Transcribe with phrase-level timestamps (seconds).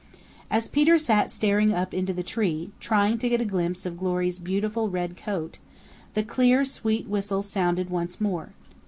[0.49, 4.39] As Peter sat staring up into the tree, trying to get a glimpse of Glory's
[4.39, 5.59] beautiful red coat,
[6.15, 8.49] the clear, sweet whistle sounded once more.